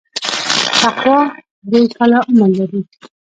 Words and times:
تقوا 0.81 1.19
درې 1.71 1.81
کاله 1.95 2.19
عمر 2.27 2.49
لري. 2.59 2.81